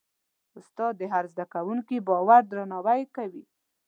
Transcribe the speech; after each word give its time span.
استاد 0.59 0.93
د 0.97 1.03
هر 1.13 1.25
زده 1.31 1.45
کوونکي 1.53 1.97
باور 2.07 2.41
درناوی 2.51 3.03
کوي. 3.15 3.43